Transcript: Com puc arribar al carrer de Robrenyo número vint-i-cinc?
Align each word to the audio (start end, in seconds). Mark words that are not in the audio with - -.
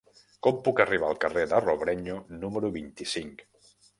Com 0.45 0.55
puc 0.67 0.79
arribar 0.85 1.09
al 1.09 1.19
carrer 1.25 1.43
de 1.51 1.59
Robrenyo 1.65 2.17
número 2.45 2.75
vint-i-cinc? 2.81 3.45